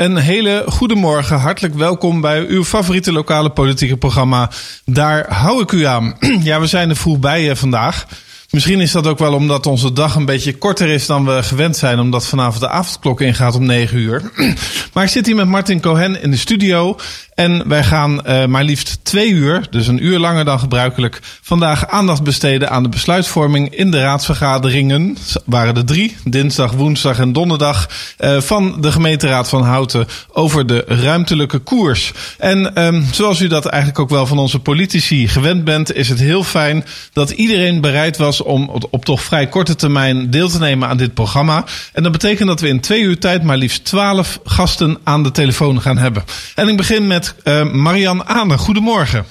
[0.00, 1.38] Een hele goede morgen.
[1.38, 4.50] Hartelijk welkom bij uw favoriete lokale politieke programma.
[4.84, 6.16] Daar hou ik u aan.
[6.42, 8.06] Ja, we zijn er vroeg bij vandaag.
[8.50, 11.76] Misschien is dat ook wel omdat onze dag een beetje korter is dan we gewend
[11.76, 14.30] zijn, omdat vanavond de avondklok ingaat om 9 uur.
[14.92, 16.96] Maar ik zit hier met Martin Cohen in de studio.
[17.40, 21.88] En wij gaan uh, maar liefst twee uur, dus een uur langer dan gebruikelijk, vandaag
[21.88, 25.16] aandacht besteden aan de besluitvorming in de raadsvergaderingen.
[25.44, 30.84] Waren er drie, dinsdag, woensdag en donderdag, uh, van de gemeenteraad van Houten over de
[30.86, 32.12] ruimtelijke koers.
[32.38, 36.18] En um, zoals u dat eigenlijk ook wel van onze politici gewend bent, is het
[36.18, 40.88] heel fijn dat iedereen bereid was om op toch vrij korte termijn deel te nemen
[40.88, 41.64] aan dit programma.
[41.92, 45.30] En dat betekent dat we in twee uur tijd maar liefst twaalf gasten aan de
[45.30, 46.24] telefoon gaan hebben.
[46.54, 48.58] En ik begin met uh, Marianne Aane.
[48.58, 49.26] Goedemorgen.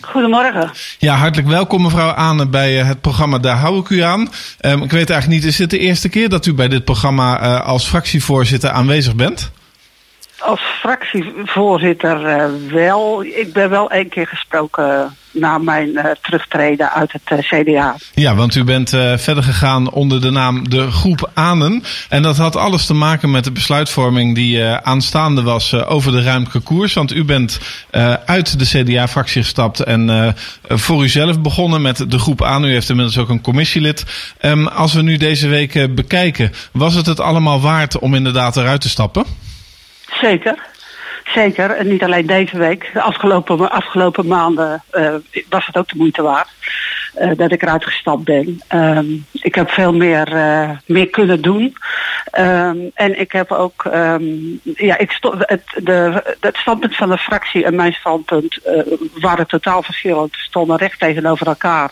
[0.00, 0.70] Goedemorgen.
[0.98, 4.20] Ja, hartelijk welkom mevrouw Aane bij uh, het programma Daar hou ik u aan.
[4.60, 7.42] Um, ik weet eigenlijk niet, is dit de eerste keer dat u bij dit programma
[7.42, 9.50] uh, als fractievoorzitter aanwezig bent?
[10.38, 13.24] Als fractievoorzitter uh, wel.
[13.24, 17.96] Ik ben wel één keer gesproken na mijn uh, terugtreden uit het uh, CDA.
[18.14, 21.82] Ja, want u bent uh, verder gegaan onder de naam de Groep Anen.
[22.08, 26.60] En dat had alles te maken met de besluitvorming die aanstaande was over de ruimte
[26.60, 26.92] koers.
[26.92, 27.60] Want u bent
[28.26, 30.34] uit de CDA-fractie gestapt en
[30.68, 32.70] voor uzelf begonnen met de Groep Anen.
[32.70, 34.04] U heeft inmiddels ook een commissielid.
[34.42, 38.80] Um, als we nu deze week bekijken, was het het allemaal waard om inderdaad eruit
[38.80, 39.24] te stappen?
[40.20, 40.72] Zeker.
[41.34, 42.90] Zeker, en niet alleen deze week.
[42.92, 45.14] De afgelopen, afgelopen maanden uh,
[45.48, 46.48] was het ook de moeite waard
[47.20, 48.60] uh, dat ik eruit gestapt ben.
[48.74, 51.76] Um, ik heb veel meer, uh, meer kunnen doen.
[52.38, 57.18] Um, en ik heb ook, um, ja, ik stond, het, de, het standpunt van de
[57.18, 58.58] fractie en mijn standpunt
[59.20, 61.90] waren totaal verschillend, stonden recht tegenover elkaar.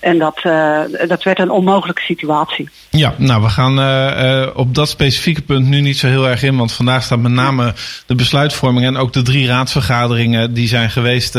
[0.00, 2.68] En dat, uh, dat werd een onmogelijke situatie.
[2.90, 6.42] Ja, nou, we gaan uh, uh, op dat specifieke punt nu niet zo heel erg
[6.42, 6.56] in.
[6.56, 7.74] Want vandaag staat met name
[8.06, 11.36] de besluitvorming en ook de drie raadsvergaderingen die zijn geweest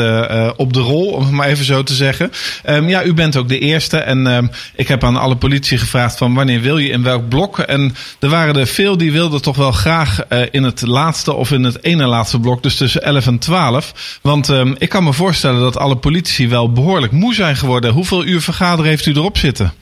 [0.56, 2.30] op de rol, om het maar even zo te zeggen.
[2.68, 3.98] Um, ja, u bent ook de eerste.
[3.98, 7.58] En um, ik heb aan alle politie gevraagd van wanneer wil je in welk blok.
[7.58, 10.18] En er waren er veel die wilden toch wel graag
[10.50, 12.62] in het laatste of in het ene laatste blok.
[12.62, 14.18] Dus tussen 11 en 12.
[14.22, 17.92] Want um, ik kan me voorstellen dat alle politici wel behoorlijk moe zijn geworden.
[17.92, 19.72] Hoeveel uur vergadering heeft u erop zitten?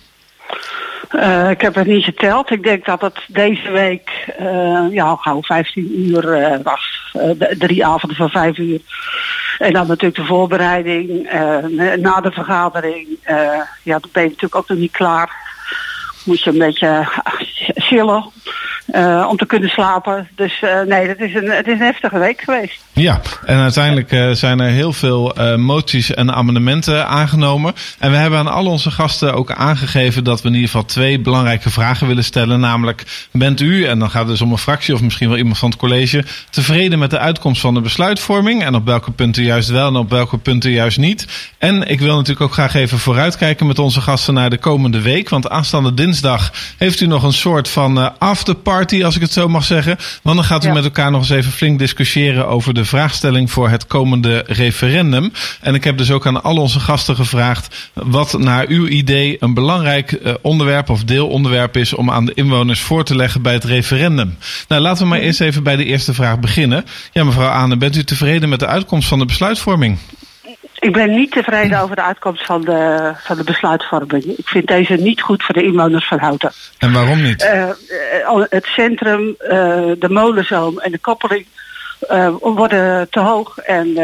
[1.13, 2.51] Uh, ik heb het niet geteld.
[2.51, 4.11] Ik denk dat het deze week
[4.41, 7.13] uh, ja, gauw 15 uur uh, was.
[7.59, 8.81] drie avonden van vijf uur.
[9.59, 11.31] En dan natuurlijk de voorbereiding.
[11.97, 13.07] na de vergadering.
[13.83, 15.31] ja, dan ben je natuurlijk ook nog niet klaar.
[16.25, 17.07] Moest je een beetje
[17.75, 18.31] chillen.
[18.95, 20.29] Uh, om te kunnen slapen.
[20.35, 22.85] Dus uh, nee, het is, een, het is een heftige week geweest.
[22.93, 27.75] Ja, en uiteindelijk uh, zijn er heel veel moties en amendementen aangenomen.
[27.99, 31.21] En we hebben aan al onze gasten ook aangegeven dat we in ieder geval twee
[31.21, 32.61] belangrijke vragen willen stellen.
[32.61, 35.59] Namelijk, bent u, en dan gaat het dus om een fractie of misschien wel iemand
[35.59, 38.65] van het college, tevreden met de uitkomst van de besluitvorming?
[38.65, 41.51] En op welke punten juist wel en op welke punten juist niet?
[41.59, 45.29] En ik wil natuurlijk ook graag even vooruitkijken met onze gasten naar de komende week.
[45.29, 49.49] Want aanstaande dinsdag heeft u nog een soort van afterparty party, als ik het zo
[49.49, 49.99] mag zeggen.
[50.23, 50.75] Want dan gaat u ja.
[50.75, 55.33] met elkaar nog eens even flink discussiëren over de vraagstelling voor het komende referendum.
[55.61, 59.55] En ik heb dus ook aan al onze gasten gevraagd wat naar uw idee een
[59.55, 63.65] belangrijk uh, onderwerp of deelonderwerp is om aan de inwoners voor te leggen bij het
[63.65, 64.39] referendum.
[64.69, 66.85] Nou, laten we maar eerst even bij de eerste vraag beginnen.
[67.13, 69.99] Ja, mevrouw Aane, bent u tevreden met de uitkomst van de besluitvorming?
[70.81, 74.25] Ik ben niet tevreden over de uitkomst van de, van de besluitvorming.
[74.25, 76.53] Ik vind deze niet goed voor de inwoners van Houten.
[76.79, 77.45] En waarom niet?
[77.45, 79.49] Uh, het centrum, uh,
[79.99, 81.47] de molenzoom en de koppeling
[82.11, 83.95] uh, worden te hoog en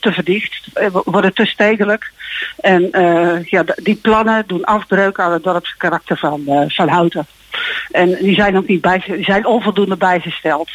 [0.00, 0.66] te verdicht,
[1.04, 2.12] worden te stedelijk.
[2.60, 2.88] En
[3.44, 7.26] ja, die plannen doen afbreuk aan het dorpskarakter van, van Houten.
[7.90, 10.70] En die zijn ook niet bij, die zijn onvoldoende bijgesteld.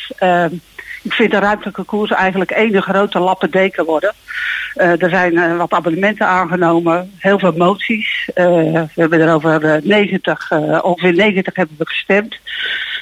[1.01, 4.13] Ik vind de ruimtelijke koers eigenlijk één grote lappendeken worden.
[4.77, 8.29] Uh, er zijn uh, wat abonnementen aangenomen, heel veel moties.
[8.35, 10.51] Uh, we hebben er over 90,
[10.81, 12.35] ongeveer 90 hebben we gestemd.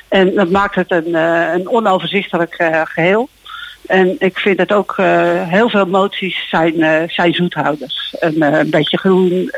[0.08, 1.14] En dat maakt het een,
[1.54, 3.30] een onoverzichtelijk geheel.
[3.88, 4.96] En ik vind het ook
[5.48, 8.16] heel veel moties zijn, zijn zoethouders.
[8.20, 9.52] Een, beetje groen,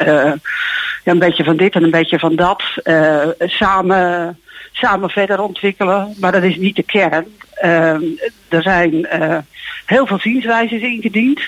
[1.04, 2.63] een beetje van dit en een beetje van dat.
[3.38, 4.40] samen,
[4.72, 7.25] samen verder ontwikkelen, maar dat is niet de kern.
[8.50, 9.07] Er zijn
[9.86, 11.42] heel veel zienswijzes ingediend.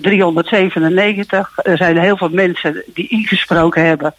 [0.00, 1.58] 397.
[1.62, 4.14] Er zijn heel veel mensen die ingesproken hebben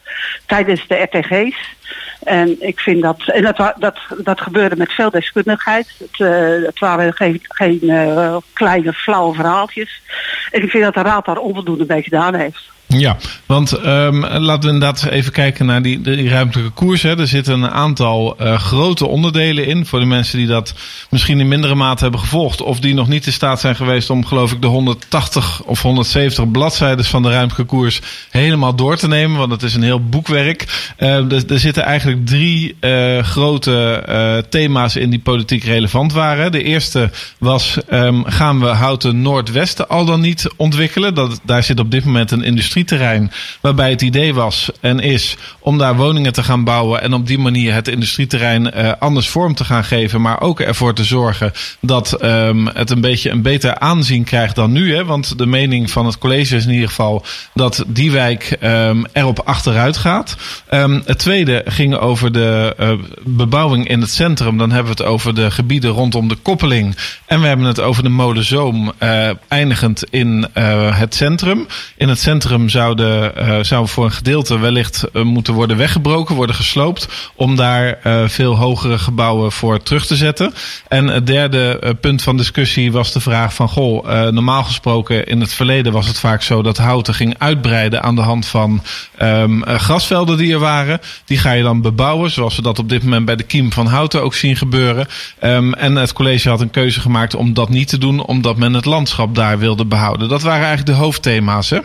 [0.46, 1.76] tijdens de RTG's.
[2.24, 5.96] En ik vind dat, en dat, dat, dat gebeurde met veel deskundigheid.
[5.98, 7.80] Het, uh, het waren geen, geen
[8.54, 10.02] kleine flauwe verhaaltjes.
[10.52, 12.70] En ik vind dat de raad daar onvoldoende mee gedaan heeft.
[12.88, 17.02] Ja, want um, laten we inderdaad even kijken naar die, ruimtelijke koers.
[17.02, 17.20] Hè.
[17.20, 19.86] Er zitten een aantal uh, grote onderdelen in.
[19.86, 20.74] Voor de mensen die dat
[21.10, 22.62] misschien in mindere mate hebben gevolgd.
[22.62, 26.52] Of die nog niet in staat zijn geweest om geloof ik de 180 of 170
[26.52, 29.38] bladzijden van de ruimtelijke koers helemaal door te nemen.
[29.38, 30.94] Want het is een heel boekwerk.
[31.00, 36.52] Uh, er, zitten eigenlijk drie uh, grote thema's in die politiek relevant waren.
[36.52, 41.14] De eerste was um, gaan we Houten Noordwesten al dan niet ontwikkelen?
[41.14, 43.32] Dat, daar zit op dit moment een industrie industrieterrein.
[43.62, 47.02] Waarbij het idee was en is om daar woningen te gaan bouwen.
[47.02, 50.22] En op die manier het industrieterrein uh, anders vorm te gaan geven.
[50.22, 51.52] Maar ook ervoor te zorgen
[51.82, 54.96] dat um, het een beetje een beter aanzien krijgt dan nu.
[54.96, 55.06] Hè?
[55.06, 59.40] Want de mening van het college is in ieder geval dat die wijk um, erop
[59.40, 60.36] achteruit gaat.
[60.72, 62.92] Um, het tweede ging over de uh,
[63.24, 64.58] bebouwing in het centrum.
[64.58, 66.96] Dan hebben we het over de gebieden rondom de koppeling.
[67.26, 71.68] En we hebben het over de molenzoom uh, eindigend in het centrum.
[71.98, 76.56] In het centrum zouden, uh, zou voor een gedeelte wellicht uh, moeten worden weggebroken, worden
[76.56, 77.08] gesloopt.
[77.36, 80.54] Om daar uh, veel hogere gebouwen voor terug te zetten.
[80.88, 85.54] En het derde punt van discussie was de vraag van: goh, normaal gesproken in het
[85.54, 88.84] verleden was het vaak zo dat houten ging uitbreiden aan de hand van
[89.22, 91.00] um, grasvelden die er waren.
[91.26, 93.88] Die ga je dan bebouwen, zoals we dat op dit moment bij de kiem van
[93.88, 95.08] houten ook zien gebeuren.
[95.44, 98.74] Um, en het college had een keuze gemaakt om dat niet te doen, omdat men
[98.74, 100.30] het landschap daar wilde behouden.
[100.30, 101.70] Dat waren eigenlijk de hoofdthema's.
[101.70, 101.80] Hè?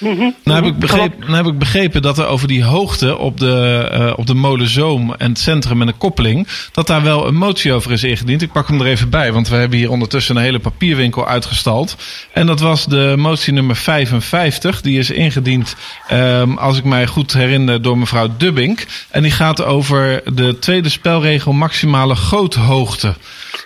[0.00, 0.34] Mm-hmm.
[0.44, 3.90] Nou, heb ik begrepen, nou heb ik begrepen dat er over die hoogte op de,
[3.92, 7.72] uh, op de molenzoom en het centrum en de koppeling, dat daar wel een motie
[7.72, 8.42] over is ingediend.
[8.42, 11.96] Ik pak hem er even bij, want we hebben hier ondertussen een hele papierwinkel uitgestald.
[12.32, 14.80] En dat was de motie nummer 55.
[14.80, 15.76] Die is ingediend,
[16.12, 18.86] um, als ik mij goed herinner, door mevrouw Dubbink.
[19.10, 23.14] En die gaat over de tweede spelregel maximale goothoogte.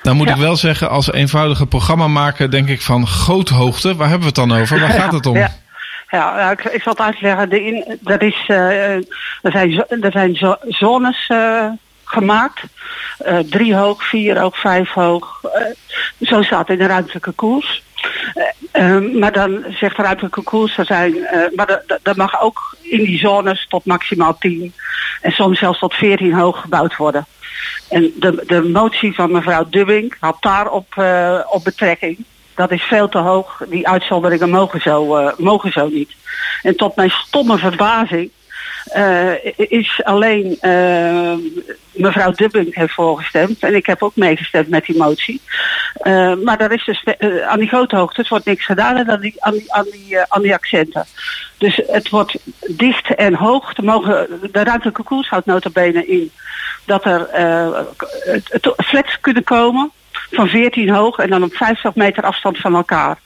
[0.02, 0.34] Nou moet ja.
[0.34, 3.94] ik wel zeggen, als eenvoudige programmamaker denk ik van goothoogte.
[3.94, 4.80] Waar hebben we het dan over?
[4.80, 5.36] Waar gaat het om?
[5.36, 5.62] Ja.
[6.14, 7.48] Ja, ik, ik zal het uitleggen.
[7.48, 8.94] De dat is, uh,
[9.42, 11.70] er zijn, er zijn zo, zones uh,
[12.04, 12.62] gemaakt.
[13.26, 15.40] Uh, drie hoog, vier hoog, vijf hoog.
[16.20, 17.82] zo staat in de ruimtelijke koers.
[19.12, 21.16] maar dan zegt de ruimtelijke koers, er zijn,
[21.54, 24.74] maar dat mag ook in die zones tot maximaal 10
[25.20, 27.26] en soms zelfs tot 14 hoog gebouwd worden.
[27.88, 30.94] En de, de motie van mevrouw Dubbing had daarop
[31.50, 33.62] op betrekking dat is veel te hoog.
[33.68, 36.10] Die uitzonderingen mogen zo, uh, mogen zo niet.
[36.62, 38.30] En tot mijn stomme verbazing
[38.96, 41.34] uh, is alleen uh,
[41.92, 43.62] mevrouw Dubbing heeft voorgestemd.
[43.62, 45.40] En ik heb ook meegestemd met die motie.
[46.44, 47.04] Maar daar is dus
[47.46, 51.04] aan die grote hoogte wordt niks gedaan aan die, aan die, aan die, accenten.
[51.58, 52.36] Dus het wordt
[52.68, 53.76] dicht en hoog.
[53.76, 56.30] Er mogen, de ruimtelijke koers houdt notabene in
[56.84, 57.28] dat er
[58.76, 59.92] flats kunnen komen
[60.34, 63.18] van 14 hoog en dan op 50 meter afstand van elkaar.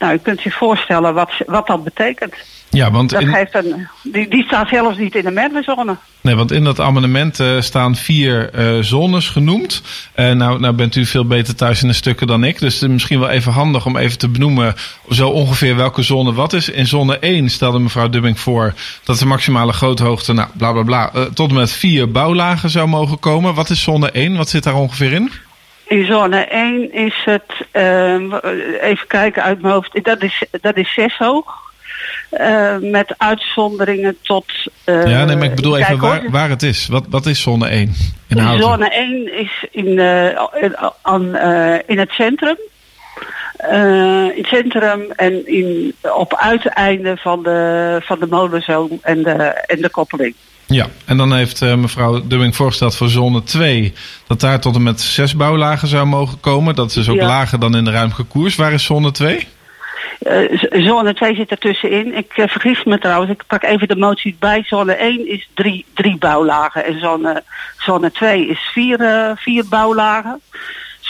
[0.00, 2.34] Nou, u kunt zich voorstellen wat, wat dat betekent.
[2.70, 3.28] Ja, want dat in...
[3.28, 5.96] geeft een, die, die staat zelfs niet in de merwezone.
[6.20, 9.82] Nee, want in dat amendement uh, staan vier uh, zones genoemd.
[10.16, 12.58] Uh, nou, nou bent u veel beter thuis in de stukken dan ik.
[12.58, 14.74] Dus het is misschien wel even handig om even te benoemen
[15.10, 16.68] zo ongeveer welke zone wat is.
[16.68, 18.74] In zone 1 stelde mevrouw Dubbing voor
[19.04, 23.18] dat de maximale groothoogte, nou bla bla bla, tot en met vier bouwlagen zou mogen
[23.18, 23.54] komen.
[23.54, 24.36] Wat is zone 1?
[24.36, 25.30] Wat zit daar ongeveer in?
[25.90, 28.14] In zone 1 is het, uh,
[28.80, 31.68] even kijken uit mijn hoofd, dat is, dat is 6 hoog.
[32.30, 34.44] Uh, met uitzonderingen tot.
[34.86, 36.88] Uh, ja, nee, maar ik bedoel even waar, waar het is.
[36.88, 37.94] Wat, wat is zone 1?
[38.26, 38.68] In Houten?
[38.68, 40.26] Zone 1 is in, uh,
[40.62, 41.36] in, aan,
[41.86, 42.56] in het centrum.
[43.70, 49.34] in het centrum en in, op uiteinden van de, van de molenzoom en de,
[49.66, 50.34] en de koppeling.
[50.70, 53.92] Ja, en dan heeft uh, mevrouw Dubbing voorgesteld voor zone 2
[54.26, 56.74] dat daar tot en met zes bouwlagen zou mogen komen.
[56.74, 57.26] Dat is dus ook ja.
[57.26, 58.56] lager dan in de ruimte koers.
[58.56, 59.48] Waar is zone 2?
[60.20, 62.16] Uh, zone 2 zit er tussenin.
[62.16, 64.62] Ik uh, vergis me trouwens, ik pak even de motie bij.
[64.66, 67.42] Zone 1 is drie, drie bouwlagen en zone,
[67.78, 68.98] zone 2 is vier,
[69.36, 70.40] vier bouwlagen.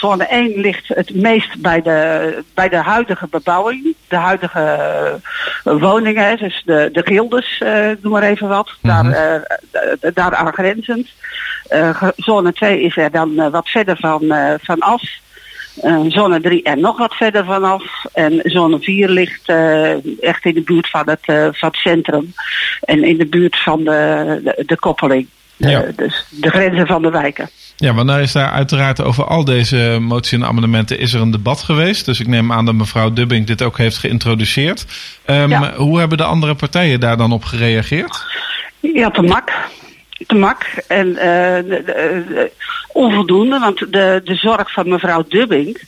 [0.01, 3.95] Zone 1 ligt het meest bij de, bij de huidige bebouwing.
[4.07, 5.19] De huidige
[5.65, 8.71] uh, woningen, dus de, de gildes, uh, noem maar even wat.
[8.81, 9.11] Mm -hmm.
[9.11, 9.59] daar,
[10.01, 11.07] uh, daar aangrenzend.
[12.15, 15.03] zone 2 is er dan wat verder van, van af.
[16.07, 18.05] zone 3 er nog wat verder vanaf.
[18.13, 19.49] En zone 4 ligt
[20.19, 21.25] echt in de buurt van het,
[21.57, 22.33] van het centrum.
[22.81, 25.27] En in de buurt van de, de, de koppeling.
[25.57, 25.85] Ja.
[25.95, 27.49] dus de grenzen van de wijken.
[27.81, 31.31] Ja, want daar is daar uiteraard over al deze moties en amendementen is er een
[31.31, 32.05] debat geweest.
[32.05, 34.85] Dus ik neem aan dat mevrouw Dubbing dit ook heeft geïntroduceerd.
[35.25, 35.73] Um, ja.
[35.73, 38.25] Hoe hebben de andere partijen daar dan op gereageerd?
[38.79, 39.51] Ja, de MAK.
[40.27, 42.43] te mak en uh,
[42.87, 43.59] onvoldoende.
[43.59, 45.81] Want de, de zorg van mevrouw Dubbing,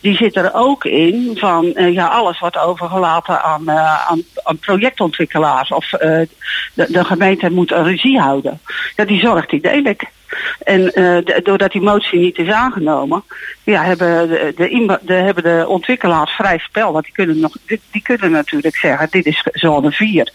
[0.00, 5.70] die zit er ook in van ja, alles wordt overgelaten aan, aan, aan, projectontwikkelaars.
[5.70, 6.28] Of de,
[6.74, 8.60] de, gemeente moet een regie houden.
[8.96, 10.16] Ja, die zorg die deel ik.
[10.64, 13.22] En uh, doordat die motie niet is aangenomen,
[13.64, 16.92] ja, hebben de, de, hebben de ontwikkelaars vrij spel.
[16.92, 20.32] Want die kunnen, nog, die, kunnen natuurlijk zeggen, dit is zone 4.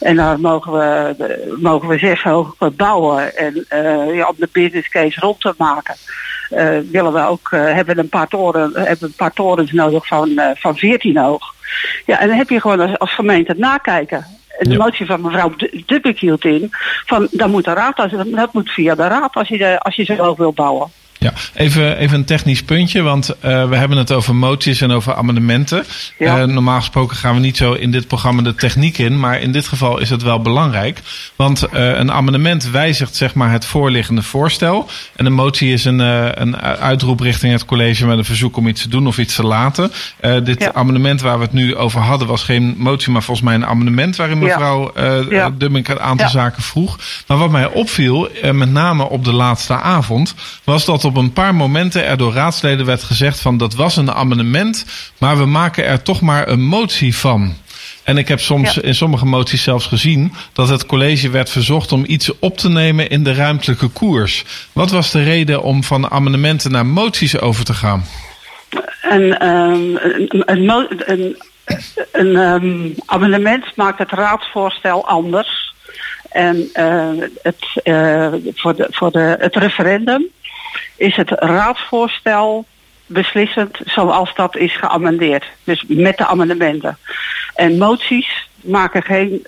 [0.00, 1.14] En daar mogen we,
[1.60, 5.94] mogen we zes hoog bouwen en uh, ja, om de business case rond te maken.
[6.50, 10.76] Uh, willen we ook, hebben een paar toren, hebben een paar torens nodig van, van
[10.76, 11.54] 14 hoog.
[12.06, 14.26] Ja, en dan heb je gewoon als, gemeente nakijken
[14.58, 15.52] de motie van mevrouw
[15.86, 16.68] Dubbek hield in.
[17.06, 17.96] Van, dan moet de raad,
[18.26, 20.90] dat moet via de raad als je, als je zo wil bouwen.
[21.18, 25.14] Ja, even, even een technisch puntje, want uh, we hebben het over moties en over
[25.14, 25.84] amendementen.
[26.18, 26.38] Ja.
[26.38, 29.52] Uh, normaal gesproken gaan we niet zo in dit programma de techniek in, maar in
[29.52, 31.00] dit geval is het wel belangrijk.
[31.36, 34.88] Want uh, een amendement wijzigt zeg maar het voorliggende voorstel.
[35.16, 35.98] En een motie is een,
[36.42, 39.46] een uitroep richting het college met een verzoek om iets te doen of iets te
[39.46, 39.92] laten.
[40.44, 40.72] dit ja.
[40.72, 44.16] amendement waar we het nu over hadden was geen motie, maar volgens mij een amendement
[44.16, 44.92] waarin mevrouw
[45.30, 45.50] ja.
[45.50, 46.98] Dummink een aantal zaken vroeg.
[47.26, 51.54] Maar wat mij opviel, met name op de laatste avond, was dat op een paar
[51.54, 54.84] momenten er door raadsleden werd gezegd van dat was een amendement,
[55.18, 57.54] maar we maken er toch maar een motie van.
[58.06, 62.04] En ik heb soms in sommige moties zelfs gezien dat het college werd verzocht om
[62.06, 64.44] iets op te nemen in de ruimtelijke koers.
[64.72, 68.04] Wat was de reden om van amendementen naar moties over te gaan?
[69.02, 69.98] Een, um,
[70.30, 70.68] een,
[71.06, 71.36] een,
[72.12, 75.74] een um, amendement maakt het raadsvoorstel anders.
[76.30, 77.08] En uh,
[77.42, 80.26] het, uh, voor, de, voor de, het referendum
[80.96, 82.64] is het raadsvoorstel
[83.06, 85.44] beslissend zoals dat is geamendeerd.
[85.64, 86.98] Dus met de amendementen.
[87.54, 89.46] En moties maken geen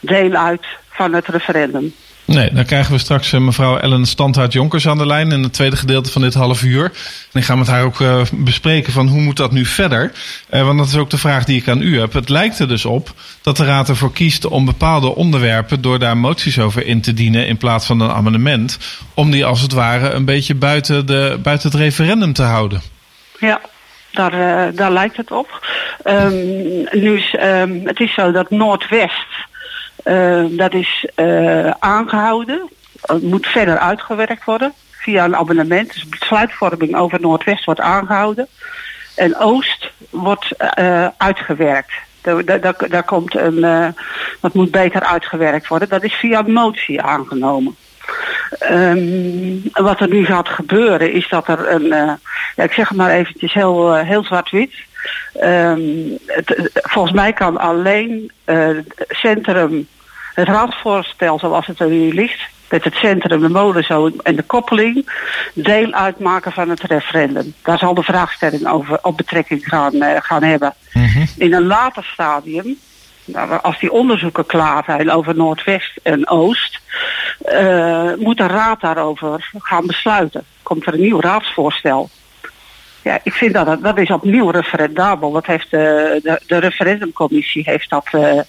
[0.00, 1.94] deel uit van het referendum.
[2.26, 5.76] Nee, dan krijgen we straks eh, mevrouw Ellen Standaard-Jonkers aan de lijn in het tweede
[5.76, 6.84] gedeelte van dit half uur.
[7.32, 10.12] En ik ga met haar ook uh, bespreken van hoe moet dat nu verder.
[10.50, 12.12] Uh, want dat is ook de vraag die ik aan u heb.
[12.12, 13.12] Het lijkt er dus op
[13.42, 17.46] dat de Raad ervoor kiest om bepaalde onderwerpen door daar moties over in te dienen
[17.46, 18.78] in plaats van een amendement.
[19.14, 22.82] Om die als het ware een beetje buiten, de, buiten het referendum te houden.
[23.38, 23.60] Ja,
[24.12, 25.66] daar, daar lijkt het op.
[26.04, 26.32] Um,
[26.92, 29.26] nu is, um, het is zo dat Noordwest
[30.50, 32.68] dat is uh, aangehouden.
[33.00, 35.92] Het moet verder uitgewerkt worden via een abonnement.
[35.92, 38.48] Dus besluitvorming over Noordwest wordt aangehouden.
[39.16, 41.92] En Oost wordt uh, uitgewerkt.
[42.20, 43.60] Daar, daar, komt een,
[44.40, 45.88] dat moet beter uitgewerkt worden.
[45.88, 47.76] Dat is via motie aangenomen.
[48.70, 51.86] Um, wat er nu gaat gebeuren is dat er een,
[52.56, 54.72] ja, ik zeg het maar eventjes heel, heel zwart-wit.
[55.42, 56.18] Um,
[56.72, 58.68] volgens mij kan alleen uh,
[59.08, 59.88] centrum
[60.34, 65.10] het raadsvoorstel zoals het er nu ligt, met het centrum, de molenzoon en de koppeling,
[65.54, 67.54] deel uitmaken van het referendum.
[67.62, 70.74] Daar zal de vraagstelling over op betrekking gaan, uh, gaan hebben.
[70.92, 71.26] Mm -hmm.
[71.36, 72.78] In een later stadium,
[73.24, 76.80] nou, als die onderzoeken klaar zijn over Noordwest en Oost,
[77.52, 80.44] uh, moet de raad daarover gaan besluiten.
[80.62, 82.10] Komt er een nieuw raadsvoorstel.
[83.04, 85.32] Ja, ik vind dat dat is opnieuw referendabel.
[85.32, 88.40] Dat heeft de, de, de referendumcommissie heeft dat uh,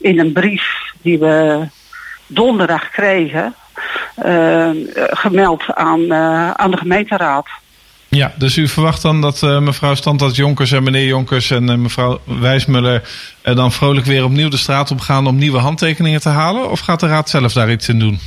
[0.00, 1.66] in een brief die we
[2.26, 3.54] donderdag kregen
[4.24, 6.14] uh, gemeld aan,
[6.56, 7.46] aan de gemeenteraad.
[8.08, 13.02] Ja, dus u verwacht dan dat mevrouw Standaard Jonkers en meneer Jonkers en mevrouw Wijsmuller
[13.42, 16.70] dan vrolijk weer opnieuw de straat op gaan om nieuwe handtekeningen te halen?
[16.70, 18.20] Of gaat de raad zelf daar iets in doen?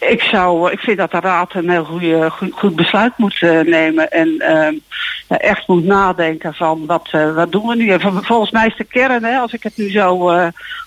[0.00, 4.10] Ik zou, ik vind dat de raad een heel goede, goed, besluit moet uh, nemen
[4.10, 7.90] en uh, echt moet nadenken van wat, uh, wat doen we nu.
[7.90, 10.32] En volgens mij is de kern, hè, als ik het nu zo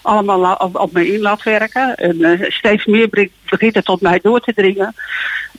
[0.01, 4.39] allemaal op, op me in laat werken, en steeds meer begint het tot mij door
[4.39, 4.95] te dringen.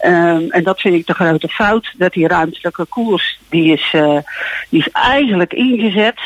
[0.05, 3.91] Um, en dat vind ik de grote fout, dat die ruimtelijke koers, die is,
[4.69, 6.21] die is eigenlijk ingezet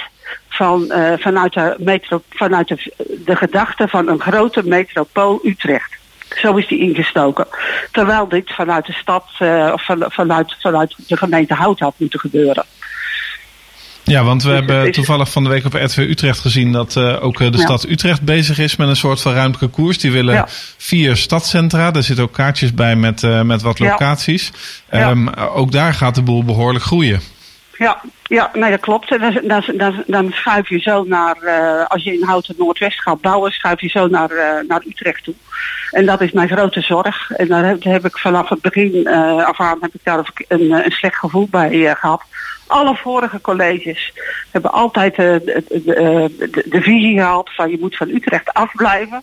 [0.49, 2.93] van, vanuit, de, metro, vanuit de,
[3.25, 5.98] de gedachte van een grote metropool Utrecht.
[6.37, 7.47] Zo is die ingestoken.
[7.93, 12.21] Terwijl dit vanuit de stad uh, of van, vanuit, vanuit de gemeente Hout had moeten
[12.21, 12.65] gebeuren.
[14.09, 17.25] Ja, want we dus hebben toevallig van de week op RTV Utrecht gezien dat uh,
[17.25, 17.65] ook uh, de ja.
[17.65, 19.99] stad Utrecht bezig is met een soort van ruimtelijke koers.
[19.99, 20.47] Die willen ja.
[20.77, 21.91] vier stadcentra.
[21.91, 24.53] Daar zitten ook kaartjes bij met, uh, met wat locaties.
[24.91, 25.11] Ja.
[25.11, 27.21] Um, ook daar gaat de boel behoorlijk groeien.
[27.79, 29.09] Ja, ja, nee, dat klopt.
[29.09, 33.21] Dan, dan, dan, dan schuif je zo naar, uh, als je in Houten Noordwest gaat
[33.21, 35.35] bouwen, schuif je zo naar, uh, naar Utrecht toe.
[35.91, 37.31] En dat is mijn grote zorg.
[37.31, 40.91] En daar heb, ik vanaf het begin uh, af aan heb ik daar een, een
[40.91, 42.23] slecht gevoel bij gehad.
[42.67, 44.13] Alle vorige colleges
[44.51, 45.63] hebben altijd de,
[46.69, 49.23] de, visie gehad van je moet van Utrecht afblijven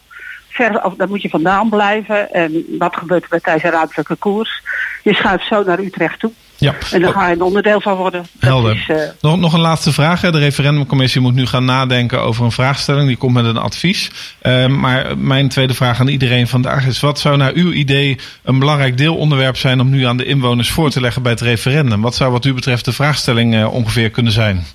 [0.55, 2.33] ver, daar moet je vandaan blijven.
[2.33, 4.61] En wat gebeurt er met tijdens ruimtelijke koers?
[5.03, 6.31] Je schuift zo naar Utrecht toe.
[6.57, 6.75] Ja.
[6.91, 8.27] En daar ga je een onderdeel van worden.
[8.39, 8.75] Helder.
[8.75, 9.09] Is, uh...
[9.21, 10.21] nog, nog een laatste vraag.
[10.21, 10.31] Hè.
[10.31, 13.07] De referendumcommissie moet nu gaan nadenken over een vraagstelling.
[13.07, 14.11] Die komt met een advies.
[14.43, 18.59] Uh, maar mijn tweede vraag aan iedereen vandaag is: wat zou naar uw idee een
[18.59, 22.01] belangrijk deelonderwerp zijn om nu aan de inwoners voor te leggen bij het referendum?
[22.01, 24.65] Wat zou wat u betreft de vraagstelling uh, ongeveer kunnen zijn?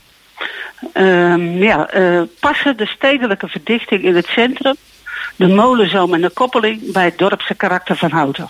[0.95, 1.89] Uh, ja,
[2.41, 4.77] passen de stedelijke verdichting in het centrum,
[5.37, 8.49] de molenzoom en de koppeling bij het dorpse karakter van Houten?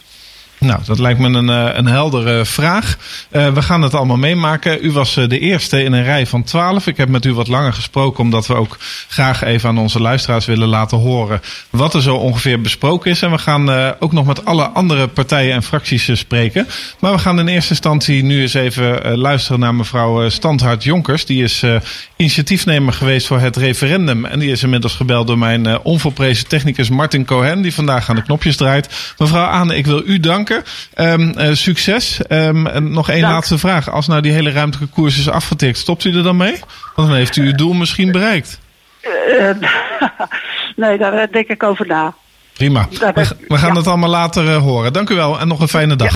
[0.60, 1.48] Nou, dat lijkt me een,
[1.78, 2.96] een heldere vraag.
[3.30, 4.84] Uh, we gaan het allemaal meemaken.
[4.84, 6.86] U was de eerste in een rij van twaalf.
[6.86, 8.76] Ik heb met u wat langer gesproken, omdat we ook
[9.08, 11.40] graag even aan onze luisteraars willen laten horen
[11.70, 13.22] wat er zo ongeveer besproken is.
[13.22, 16.68] En we gaan ook nog met alle andere partijen en fracties spreken.
[16.98, 21.26] Maar we gaan in eerste instantie nu eens even luisteren naar mevrouw Standhart Jonkers.
[21.26, 21.64] Die is
[22.16, 24.24] initiatiefnemer geweest voor het referendum.
[24.24, 28.22] En die is inmiddels gebeld door mijn onvolprezen technicus Martin Cohen, die vandaag aan de
[28.22, 29.14] knopjes draait.
[29.18, 30.49] Mevrouw Aane, ik wil u danken.
[30.96, 32.20] Um, uh, succes.
[32.28, 33.32] Um, en nog één Dank.
[33.32, 33.90] laatste vraag.
[33.90, 36.60] Als nou die hele ruimtelijke koers is afgetikt, stopt u er dan mee?
[36.94, 38.58] Want dan heeft u uw doel misschien bereikt.
[39.28, 39.50] Uh,
[40.76, 42.14] nee, daar denk ik over na.
[42.52, 42.88] Prima.
[43.14, 44.92] We, we gaan het allemaal later horen.
[44.92, 46.06] Dank u wel en nog een fijne dag.
[46.06, 46.08] Ja.